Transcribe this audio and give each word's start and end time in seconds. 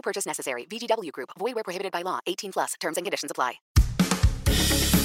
No 0.00 0.02
purchase 0.02 0.26
necessary. 0.26 0.66
VGW 0.66 1.12
Group. 1.12 1.30
Void 1.38 1.54
where 1.54 1.64
prohibited 1.64 1.92
by 1.92 2.02
law. 2.02 2.20
18 2.26 2.52
plus. 2.52 2.74
Terms 2.80 2.96
and 2.96 3.04
conditions 3.04 3.30
apply. 3.30 3.60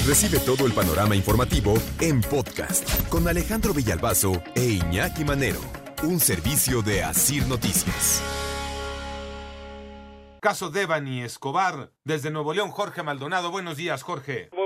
Recibe 0.07 0.39
todo 0.39 0.67
el 0.67 0.73
panorama 0.73 1.15
informativo 1.15 1.73
en 1.99 2.21
podcast 2.21 2.87
con 3.09 3.27
Alejandro 3.27 3.73
Villalbazo 3.73 4.33
e 4.53 4.79
Iñaki 4.79 5.25
Manero, 5.25 5.61
un 6.03 6.19
servicio 6.19 6.83
de 6.83 7.03
Asir 7.03 7.47
Noticias. 7.47 8.21
Caso 10.39 10.69
Devani 10.69 11.23
Escobar, 11.23 11.91
desde 12.03 12.29
Nuevo 12.29 12.53
León, 12.53 12.69
Jorge 12.69 13.01
Maldonado. 13.01 13.49
Buenos 13.49 13.77
días, 13.77 14.03
Jorge. 14.03 14.49
Muy 14.55 14.64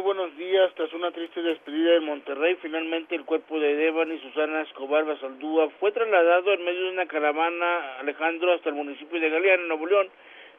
días. 0.59 0.75
Tras 0.75 0.91
una 0.93 1.11
triste 1.11 1.41
despedida 1.41 1.95
en 1.95 2.05
Monterrey, 2.05 2.57
finalmente 2.61 3.15
el 3.15 3.23
cuerpo 3.23 3.59
de 3.59 3.75
Devani 3.75 4.19
Susana 4.19 4.61
Escobar 4.61 5.05
Basaldúa 5.05 5.69
fue 5.79 5.91
trasladado 5.91 6.51
en 6.53 6.65
medio 6.65 6.83
de 6.83 6.89
una 6.91 7.05
caravana, 7.05 7.97
Alejandro, 7.99 8.53
hasta 8.53 8.69
el 8.69 8.75
municipio 8.75 9.19
de 9.19 9.29
Galeana, 9.29 9.63
Nuevo 9.63 9.85
León, 9.85 10.09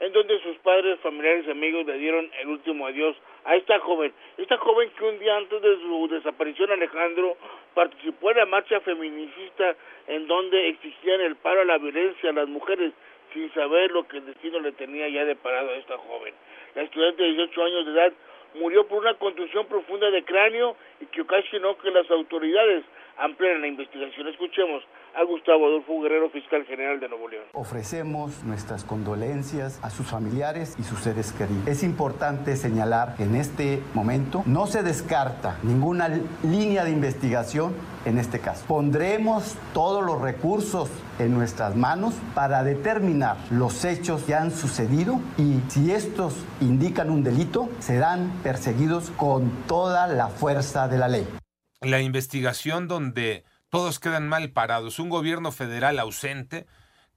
en 0.01 0.13
donde 0.13 0.41
sus 0.41 0.57
padres, 0.59 0.99
familiares 1.01 1.45
y 1.47 1.51
amigos 1.51 1.85
le 1.87 1.99
dieron 1.99 2.31
el 2.41 2.49
último 2.49 2.87
adiós 2.87 3.17
a 3.45 3.57
esta 3.57 3.79
joven. 3.81 4.13
Esta 4.39 4.57
joven 4.57 4.91
que 4.97 5.05
un 5.05 5.19
día 5.19 5.37
antes 5.37 5.61
de 5.61 5.77
su 5.77 6.09
desaparición, 6.09 6.71
Alejandro, 6.71 7.37
participó 7.75 8.31
en 8.31 8.39
la 8.39 8.47
marcha 8.47 8.81
feminicista 8.81 9.77
en 10.07 10.27
donde 10.27 10.69
exigían 10.69 11.21
el 11.21 11.37
paro 11.37 11.61
a 11.61 11.65
la 11.65 11.79
violencia 11.79 12.31
a 12.31 12.33
las 12.33 12.49
mujeres 12.49 12.93
sin 13.35 13.53
saber 13.53 13.91
lo 13.91 14.09
que 14.09 14.19
el 14.19 14.27
destino 14.27 14.61
le 14.61 14.73
tenía 14.73 15.09
ya 15.09 15.25
deparado 15.25 15.71
a 15.71 15.77
esta 15.77 15.99
joven. 15.99 16.33
La 16.75 16.83
estudiante 16.83 17.23
de 17.23 17.33
18 17.33 17.65
años 17.65 17.87
de 17.87 17.93
edad 17.93 18.13
murió 18.55 18.87
por 18.87 18.99
una 18.99 19.15
contusión 19.15 19.67
profunda 19.67 20.11
de 20.11 20.25
cráneo 20.25 20.77
y 21.01 21.07
que 21.07 21.23
ocasionó 21.23 21.77
que 21.79 21.91
las 21.91 22.11
autoridades 22.11 22.85
ampliaran 23.21 23.61
la 23.61 23.69
investigación. 23.69 24.29
Escuchemos 24.29 24.83
a 25.15 25.25
Gustavo 25.25 25.67
Adolfo 25.67 26.01
Guerrero, 26.01 26.31
fiscal 26.31 26.65
general 26.65 27.01
de 27.01 27.09
Nuevo 27.09 27.29
León. 27.29 27.45
Ofrecemos 27.53 28.45
nuestras 28.45 28.85
condolencias 28.85 29.81
a 29.83 29.91
sus 29.91 30.07
familiares 30.07 30.77
y 30.79 30.83
sus 30.83 31.01
seres 31.01 31.33
queridos. 31.33 31.67
Es 31.67 31.83
importante 31.83 32.57
señalar 32.57 33.17
que 33.17 33.25
en 33.25 33.35
este 33.35 33.83
momento 33.95 34.43
no 34.47 34.67
se 34.67 34.83
descarta 34.83 35.59
ninguna 35.63 36.09
línea 36.43 36.85
de 36.85 36.91
investigación 36.91 37.75
en 38.05 38.19
este 38.19 38.41
caso. 38.41 38.65
Pondremos 38.67 39.57
todos 39.75 40.05
los 40.05 40.21
recursos 40.21 40.91
en 41.19 41.35
nuestras 41.35 41.77
manos 41.77 42.15
para 42.35 42.63
determinar 42.63 43.37
los 43.51 43.85
hechos 43.85 44.23
que 44.23 44.35
han 44.35 44.51
sucedido 44.51 45.21
y 45.37 45.61
si 45.69 45.91
estos 45.91 46.47
indican 46.61 47.11
un 47.11 47.23
delito, 47.23 47.69
serán 47.79 48.33
perseguidos 48.43 49.11
con 49.11 49.51
toda 49.67 50.07
la 50.07 50.29
fuerza 50.29 50.89
de 50.89 50.99
la 50.99 51.09
ley. 51.09 51.40
La 51.83 52.03
investigación 52.03 52.89
donde 52.89 53.45
todos 53.71 54.01
quedan 54.01 54.29
mal 54.29 54.53
parados. 54.53 54.99
Un 54.99 55.09
gobierno 55.09 55.51
federal 55.51 55.99
ausente 55.99 56.67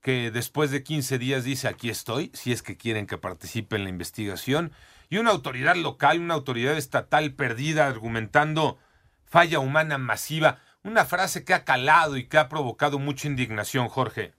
que 0.02 0.30
después 0.30 0.70
de 0.70 0.82
15 0.82 1.18
días 1.18 1.44
dice 1.44 1.68
aquí 1.68 1.90
estoy, 1.90 2.30
si 2.32 2.50
es 2.50 2.62
que 2.62 2.78
quieren 2.78 3.06
que 3.06 3.18
participe 3.18 3.76
en 3.76 3.84
la 3.84 3.90
investigación, 3.90 4.72
y 5.10 5.18
una 5.18 5.32
autoridad 5.32 5.76
local, 5.76 6.18
una 6.18 6.32
autoridad 6.32 6.78
estatal 6.78 7.34
perdida 7.36 7.86
argumentando 7.86 8.78
falla 9.26 9.58
humana 9.58 9.98
masiva, 9.98 10.56
una 10.82 11.04
frase 11.04 11.44
que 11.44 11.52
ha 11.52 11.66
calado 11.66 12.16
y 12.16 12.26
que 12.26 12.38
ha 12.38 12.48
provocado 12.48 12.98
mucha 12.98 13.28
indignación, 13.28 13.88
Jorge. 13.88 14.32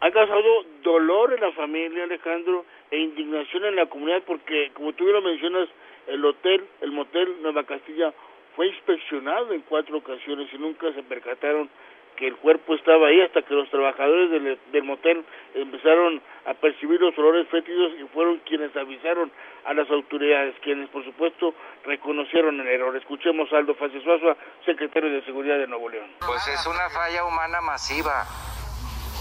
Ha 0.00 0.10
causado 0.10 0.64
dolor 0.82 1.34
en 1.34 1.40
la 1.40 1.52
familia, 1.52 2.04
Alejandro, 2.04 2.64
e 2.90 3.00
indignación 3.00 3.66
en 3.66 3.76
la 3.76 3.86
comunidad 3.86 4.22
porque, 4.26 4.70
como 4.72 4.94
tú 4.94 5.04
lo 5.04 5.20
mencionas, 5.20 5.68
el 6.06 6.24
hotel, 6.24 6.66
el 6.80 6.92
motel 6.92 7.42
Nueva 7.42 7.64
Castilla 7.64 8.14
fue 8.58 8.66
inspeccionado 8.66 9.52
en 9.52 9.60
cuatro 9.60 9.98
ocasiones 9.98 10.52
y 10.52 10.58
nunca 10.58 10.92
se 10.92 11.04
percataron 11.04 11.70
que 12.16 12.26
el 12.26 12.34
cuerpo 12.38 12.74
estaba 12.74 13.06
ahí 13.06 13.20
hasta 13.20 13.42
que 13.42 13.54
los 13.54 13.70
trabajadores 13.70 14.32
del, 14.32 14.58
del 14.72 14.82
motel 14.82 15.24
empezaron 15.54 16.20
a 16.44 16.54
percibir 16.54 17.00
los 17.00 17.16
olores 17.16 17.46
fétidos 17.50 17.92
y 18.00 18.08
fueron 18.08 18.38
quienes 18.38 18.74
avisaron 18.76 19.30
a 19.64 19.74
las 19.74 19.88
autoridades, 19.88 20.56
quienes 20.60 20.88
por 20.88 21.04
supuesto 21.04 21.54
reconocieron 21.84 22.58
el 22.58 22.66
error. 22.66 22.96
Escuchemos 22.96 23.48
a 23.52 23.58
Aldo 23.58 23.76
Facesuazua, 23.76 24.36
secretario 24.66 25.08
de 25.08 25.22
Seguridad 25.22 25.58
de 25.58 25.68
Nuevo 25.68 25.88
León. 25.88 26.10
Pues 26.26 26.48
es 26.48 26.66
una 26.66 26.90
falla 26.90 27.26
humana 27.26 27.60
masiva. 27.60 28.26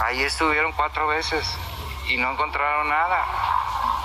Ahí 0.04 0.24
estuvieron 0.24 0.72
cuatro 0.76 1.10
veces 1.10 1.46
y 2.10 2.18
no 2.18 2.32
encontraron 2.32 2.90
nada. 2.90 3.97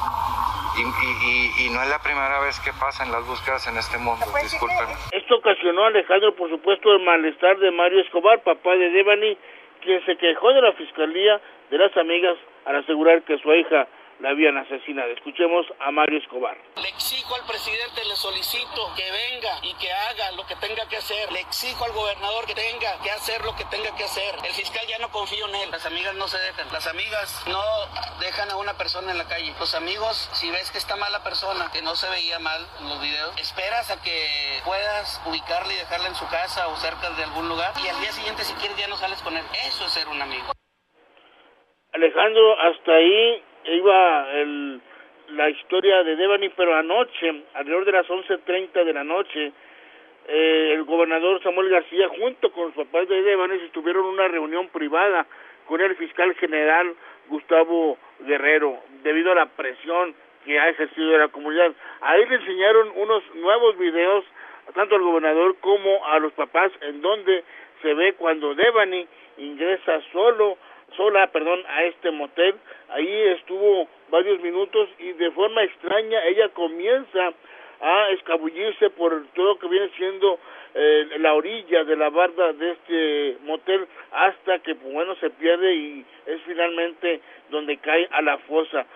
Y, 0.73 0.81
y, 0.81 1.67
y, 1.67 1.71
no 1.71 1.83
es 1.83 1.89
la 1.91 1.99
primera 1.99 2.41
vez 2.41 2.59
que 2.61 2.73
pasan 2.81 3.13
las 3.13 3.27
búsquedas 3.27 3.67
en 3.69 3.77
este 3.77 3.99
mundo, 3.99 4.25
disculpen. 4.41 4.89
Esto 5.13 5.37
ocasionó, 5.37 5.85
Alejandro, 5.85 6.35
por 6.35 6.49
supuesto, 6.49 6.93
el 6.93 7.05
malestar 7.05 7.59
de 7.59 7.71
Mario 7.71 8.01
Escobar, 8.01 8.43
papá 8.43 8.75
de 8.77 8.89
Devani, 8.91 9.37
quien 9.83 10.05
se 10.07 10.17
quejó 10.17 10.53
de 10.53 10.63
la 10.63 10.73
fiscalía 10.73 11.41
de 11.71 11.79
las 11.79 11.95
amigas 11.97 12.39
al 12.65 12.77
asegurar 12.77 13.23
que 13.23 13.37
su 13.39 13.53
hija 13.53 13.87
la 14.23 14.31
habían 14.31 14.57
asesinado. 14.57 15.11
Escuchemos 15.11 15.67
a 15.81 15.91
Mario 15.91 16.19
Escobar. 16.21 16.57
Le 16.77 16.89
exijo 16.89 17.35
al 17.35 17.45
presidente, 17.45 18.05
le 18.05 18.15
solicito 18.15 18.95
que 18.97 19.03
venga 19.03 19.59
y 19.63 19.75
que 19.75 19.93
haga 19.93 20.31
lo 20.33 20.47
que 20.47 20.55
tenga 20.57 20.89
que 20.89 20.97
hacer. 20.97 21.31
Le 21.33 21.41
exijo 21.41 21.85
al 21.85 21.93
gobernador 21.93 22.47
que 22.47 22.55
tenga 22.55 23.03
que 23.03 23.11
hacer 23.11 23.45
lo 23.45 23.55
que 23.57 23.65
tenga 23.65 23.95
que 23.97 24.05
hacer. 24.05 24.33
El 24.47 24.53
fiscal 24.53 24.87
ya 24.87 24.99
no 24.99 25.11
confío 25.11 25.49
en 25.49 25.57
él. 25.57 25.71
Las 25.73 25.85
amigas 25.87 26.15
no 26.15 26.29
se 26.29 26.39
dejan. 26.39 26.73
Las 26.73 26.87
amigas 26.87 27.45
no 27.49 27.63
dejan 28.21 28.49
a 28.53 28.57
una 28.57 28.79
persona 28.79 29.11
en 29.11 29.19
la 29.19 29.27
calle. 29.27 29.53
Los 29.59 29.75
amigos, 29.75 30.31
si 30.35 30.49
ves 30.53 30.71
que 30.71 30.79
está 30.79 30.95
mala 30.95 31.25
persona, 31.25 31.71
que 31.73 31.83
no 31.83 31.97
se 31.97 32.09
veía 32.09 32.39
mal 32.39 32.65
en 32.79 32.89
los 32.89 33.03
videos, 33.03 33.37
esperas 33.41 33.91
a 33.91 34.01
que 34.01 34.61
puedas 34.65 35.21
ubicarla 35.27 35.73
y 35.73 35.77
dejarla 35.77 36.07
en 36.07 36.15
su 36.15 36.29
casa 36.29 36.69
o 36.69 36.77
cerca 36.77 37.11
de 37.11 37.25
algún 37.25 37.49
lugar. 37.49 37.75
Y 37.85 37.89
al 37.89 38.01
día 38.01 38.13
siguiente, 38.13 38.45
si 38.45 38.55
quieres, 38.55 38.79
ya 38.79 38.87
no 38.87 38.97
sales 38.97 39.21
con 39.23 39.37
él. 39.37 39.45
Eso 39.67 39.85
es 39.85 39.91
ser 39.91 40.07
un 40.07 40.23
amigo. 40.23 40.53
Alejandro, 41.93 42.59
hasta 42.61 42.93
ahí 42.93 43.45
iba 43.65 44.33
el, 44.33 44.81
la 45.31 45.51
historia 45.51 46.03
de 46.03 46.17
Devani, 46.17 46.49
pero 46.51 46.75
anoche, 46.75 47.45
alrededor 47.55 47.85
de 47.85 47.93
las 47.93 48.07
11.30 48.07 48.85
de 48.85 48.93
la 48.93 49.05
noche, 49.05 49.53
eh, 50.29 50.73
el 50.75 50.85
gobernador 50.85 51.43
Samuel 51.43 51.69
García, 51.69 52.09
junto 52.09 52.53
con 52.53 52.67
los 52.67 52.75
papás 52.75 53.09
de 53.09 53.23
Devani, 53.23 53.59
tuvieron 53.73 54.05
una 54.07 54.29
reunión 54.29 54.69
privada 54.69 55.27
con 55.67 55.81
el 55.81 55.97
fiscal 55.97 56.35
general 56.35 56.95
Gustavo 57.29 57.99
Guerrero, 58.21 58.79
debido 59.03 59.33
a 59.33 59.37
la 59.37 59.47
presión 59.47 60.15
que 60.45 60.59
ha 60.59 60.69
ejercido 60.69 61.17
la 61.19 61.29
comunidad. 61.29 61.73
Ahí 62.01 62.27
le 62.27 62.37
enseñaron 62.37 62.93
unos 62.97 63.23
nuevos 63.35 63.79
videos, 63.79 64.25
tanto 64.75 64.97
al 64.97 65.03
gobernador 65.03 65.57
como 65.61 66.05
a 66.07 66.19
los 66.19 66.33
papás, 66.33 66.73
en 66.83 67.01
donde 67.01 67.45
se 67.81 67.95
ve 67.95 68.15
cuando 68.15 68.55
Devani 68.55 69.07
ingresa 69.39 70.01
solo 70.13 70.57
sola, 70.97 71.27
perdón, 71.29 71.63
a 71.69 71.85
este 71.85 72.11
motel. 72.11 72.55
Ahí 72.89 73.23
estuvo 73.39 73.89
varios 74.11 74.41
minutos 74.41 74.89
y 74.99 75.13
de 75.13 75.31
forma 75.33 75.63
extraña 75.63 76.25
ella 76.27 76.49
comienza 76.51 77.33
a 77.81 78.11
escabullirse 78.11 78.91
por 78.91 79.27
todo 79.35 79.55
lo 79.55 79.59
que 79.59 79.69
viene 79.69 79.91
siendo 79.97 80.39
eh, 80.75 81.07
la 81.19 81.35
orilla 81.35 81.85
de 81.85 81.97
la 81.97 82.11
barda 82.11 82.53
de 82.53 82.71
este 82.71 83.37
motel 83.43 83.87
hasta 84.13 84.61
que 84.61 84.75
pues, 84.75 84.93
bueno 84.93 85.15
se 85.17 85.31
pierde 85.31 85.75
y 85.75 86.05
es 86.27 86.41
finalmente 86.47 87.21
donde 87.51 87.77
cae 87.79 88.09
a 88.11 88.23
la 88.23 88.39
fosa. 88.39 88.87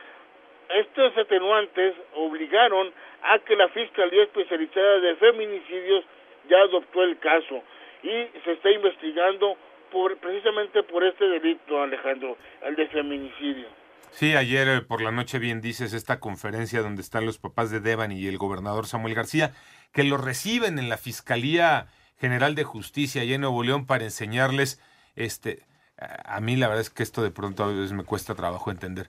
Estos 0.68 1.16
atenuantes 1.18 1.94
obligaron 2.14 2.92
a 3.22 3.38
que 3.40 3.56
la 3.56 3.68
Fiscalía 3.68 4.22
Especializada 4.22 5.00
de 5.00 5.16
Feminicidios 5.16 6.04
ya 6.48 6.58
adoptó 6.60 7.02
el 7.02 7.18
caso 7.18 7.62
y 8.02 8.26
se 8.44 8.52
está 8.52 8.70
investigando 8.70 9.56
por, 9.90 10.16
precisamente 10.18 10.82
por 10.82 11.04
este 11.04 11.24
delito, 11.26 11.82
Alejandro, 11.82 12.36
el 12.62 12.76
de 12.76 12.88
feminicidio. 12.88 13.66
Sí, 14.10 14.34
ayer 14.34 14.68
eh, 14.68 14.80
por 14.80 15.02
la 15.02 15.10
noche 15.10 15.38
bien 15.38 15.60
dices 15.60 15.92
esta 15.92 16.20
conferencia 16.20 16.82
donde 16.82 17.02
están 17.02 17.26
los 17.26 17.38
papás 17.38 17.70
de 17.70 17.80
Devan 17.80 18.12
y 18.12 18.26
el 18.26 18.38
gobernador 18.38 18.86
Samuel 18.86 19.14
García, 19.14 19.52
que 19.92 20.04
lo 20.04 20.16
reciben 20.16 20.78
en 20.78 20.88
la 20.88 20.96
Fiscalía 20.96 21.88
General 22.18 22.54
de 22.54 22.64
Justicia 22.64 23.22
allá 23.22 23.34
en 23.34 23.42
Nuevo 23.42 23.62
León 23.62 23.86
para 23.86 24.04
enseñarles, 24.04 24.80
este, 25.16 25.62
a 25.98 26.40
mí 26.40 26.56
la 26.56 26.68
verdad 26.68 26.82
es 26.82 26.90
que 26.90 27.02
esto 27.02 27.22
de 27.22 27.30
pronto 27.30 27.64
a 27.64 27.68
veces 27.68 27.92
me 27.92 28.04
cuesta 28.04 28.34
trabajo 28.34 28.70
entender, 28.70 29.06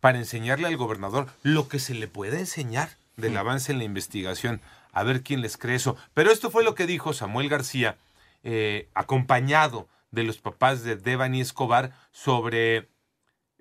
para 0.00 0.18
enseñarle 0.18 0.66
al 0.66 0.76
gobernador 0.76 1.28
lo 1.42 1.68
que 1.68 1.78
se 1.78 1.94
le 1.94 2.08
puede 2.08 2.38
enseñar 2.38 2.88
del 3.16 3.36
avance 3.36 3.72
en 3.72 3.78
la 3.78 3.84
investigación, 3.84 4.60
a 4.92 5.02
ver 5.02 5.22
quién 5.22 5.40
les 5.40 5.56
cree 5.56 5.76
eso. 5.76 5.96
Pero 6.14 6.30
esto 6.30 6.50
fue 6.50 6.64
lo 6.64 6.74
que 6.74 6.86
dijo 6.86 7.12
Samuel 7.12 7.48
García, 7.48 7.96
eh, 8.44 8.88
acompañado 8.94 9.88
de 10.10 10.22
los 10.24 10.38
papás 10.38 10.82
de 10.84 10.96
Devani 10.96 11.40
Escobar 11.40 11.92
sobre 12.10 12.88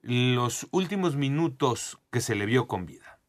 los 0.02 0.68
últimos 0.72 1.16
minutos 1.16 2.00
que 2.12 2.22
se 2.22 2.36
le 2.36 2.46
vio 2.46 2.68
con 2.68 2.86
vida. 2.86 3.20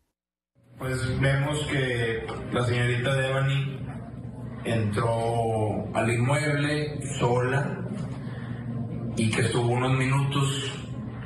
Pues 0.78 1.20
vemos 1.20 1.66
que 1.66 2.24
la 2.52 2.64
señorita 2.64 3.14
Devani 3.14 3.80
entró 4.64 5.88
al 5.94 6.10
inmueble 6.10 7.00
sola 7.18 7.84
y 9.16 9.30
que 9.30 9.40
estuvo 9.42 9.72
unos 9.72 9.92
minutos 9.92 10.72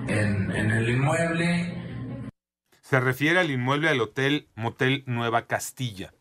en, 0.08 0.50
en 0.52 0.70
el 0.70 0.88
inmueble. 0.88 2.30
Se 2.80 3.00
refiere 3.00 3.40
al 3.40 3.50
inmueble 3.50 3.90
al 3.90 4.00
hotel 4.00 4.48
Motel 4.54 5.04
Nueva 5.06 5.46
Castilla. 5.46 6.14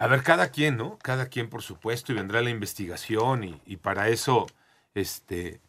A 0.00 0.06
ver, 0.06 0.22
cada 0.22 0.50
quien, 0.50 0.78
¿no? 0.78 0.98
Cada 0.98 1.26
quien, 1.28 1.50
por 1.50 1.60
supuesto, 1.60 2.10
y 2.10 2.14
vendrá 2.14 2.40
la 2.40 2.48
investigación, 2.48 3.44
y, 3.44 3.60
y 3.66 3.76
para 3.76 4.08
eso, 4.08 4.46
este, 4.94 5.60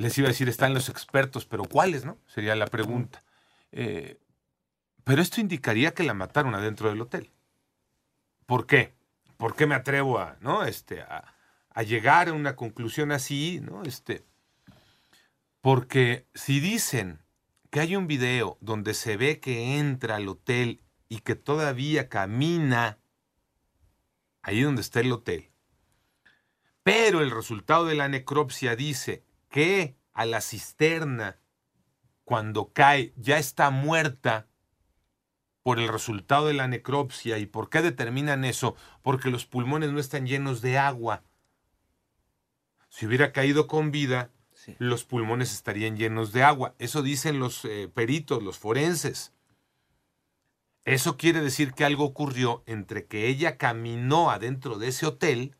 les 0.00 0.18
iba 0.18 0.28
a 0.28 0.32
decir, 0.32 0.50
están 0.50 0.74
los 0.74 0.90
expertos, 0.90 1.46
pero 1.46 1.64
¿cuáles, 1.64 2.04
no? 2.04 2.18
Sería 2.26 2.54
la 2.54 2.66
pregunta. 2.66 3.22
Eh, 3.72 4.18
pero 5.02 5.22
esto 5.22 5.40
indicaría 5.40 5.94
que 5.94 6.02
la 6.02 6.12
mataron 6.12 6.54
adentro 6.54 6.90
del 6.90 7.00
hotel. 7.00 7.30
¿Por 8.44 8.66
qué? 8.66 8.92
¿Por 9.38 9.56
qué 9.56 9.66
me 9.66 9.76
atrevo 9.76 10.18
a, 10.18 10.36
¿no? 10.42 10.64
este, 10.64 11.00
a, 11.00 11.34
a 11.70 11.82
llegar 11.84 12.28
a 12.28 12.34
una 12.34 12.54
conclusión 12.54 13.12
así? 13.12 13.60
¿no? 13.62 13.82
Este, 13.82 14.26
porque 15.62 16.26
si 16.34 16.60
dicen 16.60 17.22
que 17.70 17.80
hay 17.80 17.96
un 17.96 18.08
video 18.08 18.58
donde 18.60 18.92
se 18.92 19.16
ve 19.16 19.40
que 19.40 19.78
entra 19.78 20.16
al 20.16 20.28
hotel 20.28 20.82
y 21.08 21.20
que 21.20 21.34
todavía 21.34 22.10
camina 22.10 22.98
ahí 24.48 24.62
donde 24.62 24.82
está 24.82 25.00
el 25.00 25.12
hotel, 25.12 25.50
pero 26.82 27.20
el 27.20 27.30
resultado 27.30 27.84
de 27.84 27.94
la 27.94 28.08
necropsia 28.08 28.74
dice 28.76 29.22
que 29.50 29.96
a 30.12 30.24
la 30.24 30.40
cisterna, 30.40 31.38
cuando 32.24 32.72
cae, 32.72 33.12
ya 33.16 33.38
está 33.38 33.70
muerta 33.70 34.48
por 35.62 35.78
el 35.78 35.88
resultado 35.88 36.46
de 36.46 36.54
la 36.54 36.66
necropsia. 36.66 37.36
¿Y 37.38 37.46
por 37.46 37.68
qué 37.68 37.82
determinan 37.82 38.44
eso? 38.44 38.74
Porque 39.02 39.30
los 39.30 39.44
pulmones 39.44 39.92
no 39.92 40.00
están 40.00 40.26
llenos 40.26 40.62
de 40.62 40.78
agua. 40.78 41.24
Si 42.88 43.06
hubiera 43.06 43.32
caído 43.32 43.66
con 43.66 43.90
vida, 43.90 44.32
sí. 44.54 44.74
los 44.78 45.04
pulmones 45.04 45.52
estarían 45.52 45.96
llenos 45.96 46.32
de 46.32 46.42
agua. 46.42 46.74
Eso 46.78 47.02
dicen 47.02 47.38
los 47.38 47.66
eh, 47.66 47.90
peritos, 47.92 48.42
los 48.42 48.58
forenses. 48.58 49.34
Eso 50.88 51.18
quiere 51.18 51.42
decir 51.42 51.74
que 51.74 51.84
algo 51.84 52.04
ocurrió 52.04 52.62
entre 52.64 53.04
que 53.04 53.26
ella 53.26 53.58
caminó 53.58 54.30
adentro 54.30 54.78
de 54.78 54.88
ese 54.88 55.04
hotel 55.04 55.54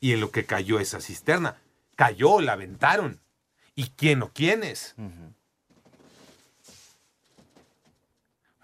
y 0.00 0.12
en 0.12 0.18
lo 0.18 0.32
que 0.32 0.44
cayó 0.44 0.80
esa 0.80 1.00
cisterna. 1.00 1.56
Cayó, 1.94 2.40
la 2.40 2.54
aventaron. 2.54 3.20
¿Y 3.76 3.90
quién 3.90 4.22
o 4.22 4.32
quiénes? 4.32 4.94
Uh 4.96 5.02
-huh. 5.02 5.34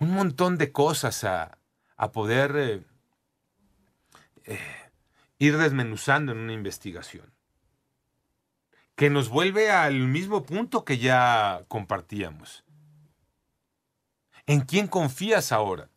Un 0.01 0.11
montón 0.11 0.59
de 0.59 0.73
cosas 0.73 1.23
a, 1.23 1.57
a 1.97 2.11
poder 2.11 2.57
eh, 2.57 2.83
eh, 4.47 4.59
ir 5.39 5.57
desmenuzando 5.57 6.33
en 6.33 6.39
una 6.39 6.53
investigación. 6.53 7.33
Que 8.97 9.09
nos 9.09 9.29
vuelve 9.29 9.71
al 9.71 10.01
mismo 10.09 10.43
punto 10.43 10.85
que 10.85 10.99
ya 10.99 11.65
compartíamos. 11.69 12.66
¿En 14.47 14.61
quién 14.61 14.87
confías 14.87 15.53
ahora? 15.53 15.91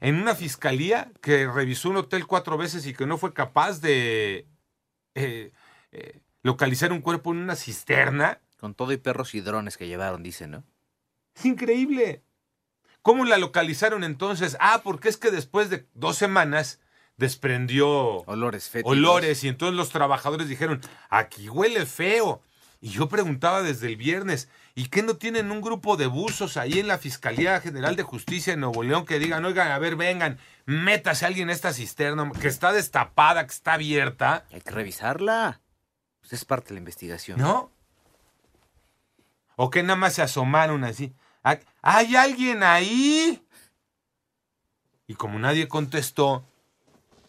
¿En 0.00 0.16
una 0.16 0.34
fiscalía 0.34 1.12
que 1.22 1.46
revisó 1.46 1.90
un 1.90 1.96
hotel 1.96 2.26
cuatro 2.26 2.58
veces 2.58 2.86
y 2.86 2.94
que 2.94 3.06
no 3.06 3.16
fue 3.16 3.32
capaz 3.32 3.80
de 3.80 4.48
eh, 5.14 5.52
eh, 5.92 6.20
localizar 6.42 6.92
un 6.92 7.00
cuerpo 7.00 7.32
en 7.32 7.38
una 7.38 7.56
cisterna? 7.56 8.40
Con 8.58 8.74
todo 8.74 8.92
y 8.92 8.96
perros 8.96 9.34
y 9.34 9.40
drones 9.40 9.76
que 9.76 9.86
llevaron, 9.86 10.22
dice, 10.22 10.46
¿no? 10.46 10.64
Es 11.34 11.44
increíble. 11.44 12.22
¿Cómo 13.02 13.24
la 13.24 13.38
localizaron 13.38 14.02
entonces? 14.02 14.56
Ah, 14.60 14.80
porque 14.82 15.08
es 15.08 15.16
que 15.16 15.30
después 15.30 15.70
de 15.70 15.86
dos 15.94 16.16
semanas 16.16 16.80
desprendió 17.16 18.22
olores 18.22 18.68
fétidos. 18.68 18.96
olores 18.96 19.44
y 19.44 19.48
entonces 19.48 19.76
los 19.76 19.90
trabajadores 19.90 20.48
dijeron, 20.48 20.80
aquí 21.10 21.48
huele 21.48 21.86
feo. 21.86 22.42
Y 22.84 22.90
yo 22.90 23.08
preguntaba 23.08 23.62
desde 23.62 23.86
el 23.86 23.96
viernes, 23.96 24.50
¿y 24.74 24.88
qué 24.88 25.02
no 25.02 25.16
tienen 25.16 25.50
un 25.50 25.62
grupo 25.62 25.96
de 25.96 26.06
buzos 26.06 26.58
ahí 26.58 26.80
en 26.80 26.86
la 26.86 26.98
Fiscalía 26.98 27.58
General 27.58 27.96
de 27.96 28.02
Justicia 28.02 28.52
de 28.52 28.58
Nuevo 28.58 28.82
León 28.82 29.06
que 29.06 29.18
digan, 29.18 29.42
oigan, 29.46 29.72
a 29.72 29.78
ver, 29.78 29.96
vengan, 29.96 30.38
métase 30.66 31.24
alguien 31.24 31.48
en 31.48 31.54
esta 31.54 31.72
cisterna 31.72 32.30
que 32.38 32.46
está 32.46 32.74
destapada, 32.74 33.46
que 33.46 33.54
está 33.54 33.72
abierta? 33.72 34.44
Hay 34.52 34.60
que 34.60 34.70
revisarla. 34.70 35.62
Pues 36.20 36.34
es 36.34 36.44
parte 36.44 36.68
de 36.68 36.74
la 36.74 36.80
investigación. 36.80 37.40
¿No? 37.40 37.70
¿O 39.56 39.70
que 39.70 39.82
nada 39.82 39.96
más 39.96 40.12
se 40.12 40.20
asomaron 40.20 40.84
así? 40.84 41.14
¿Hay 41.80 42.16
alguien 42.16 42.62
ahí? 42.62 43.42
Y 45.06 45.14
como 45.14 45.38
nadie 45.38 45.68
contestó, 45.68 46.44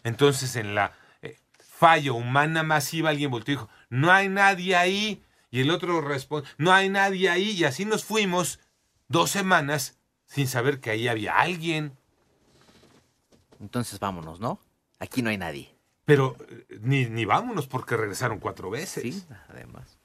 entonces 0.04 0.54
en 0.56 0.74
la 0.74 0.92
eh, 1.22 1.38
falla 1.58 2.12
humana 2.12 2.62
masiva 2.62 3.08
alguien 3.08 3.30
volteó 3.30 3.54
y 3.54 3.56
dijo, 3.56 3.70
no 3.88 4.12
hay 4.12 4.28
nadie 4.28 4.76
ahí. 4.76 5.22
Y 5.56 5.60
el 5.60 5.70
otro 5.70 6.02
responde, 6.02 6.46
no 6.58 6.70
hay 6.70 6.90
nadie 6.90 7.30
ahí. 7.30 7.52
Y 7.52 7.64
así 7.64 7.86
nos 7.86 8.04
fuimos 8.04 8.60
dos 9.08 9.30
semanas 9.30 9.98
sin 10.26 10.46
saber 10.48 10.80
que 10.80 10.90
ahí 10.90 11.08
había 11.08 11.40
alguien. 11.40 11.96
Entonces 13.58 13.98
vámonos, 13.98 14.38
¿no? 14.38 14.60
Aquí 14.98 15.22
no 15.22 15.30
hay 15.30 15.38
nadie. 15.38 15.74
Pero 16.04 16.36
eh, 16.50 16.66
ni, 16.82 17.06
ni 17.06 17.24
vámonos 17.24 17.66
porque 17.68 17.96
regresaron 17.96 18.38
cuatro 18.38 18.68
veces. 18.68 19.02
Sí, 19.02 19.24
además. 19.48 19.98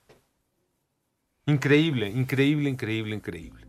Increíble, 1.46 2.08
increíble, 2.08 2.70
increíble, 2.70 3.14
increíble. 3.14 3.66